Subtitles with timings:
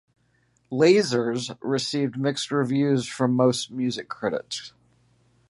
[0.71, 4.73] "Lasers" received mixed reviews from most music critics.